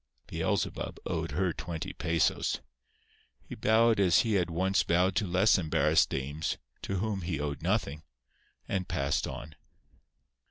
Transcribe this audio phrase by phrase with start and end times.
[0.25, 2.59] "Beelzebub" owed her twenty pesos.
[3.43, 7.61] He bowed as he had once bowed to less embarrassed dames to whom he owed
[7.61, 8.01] nothing,
[8.67, 9.53] and passed on.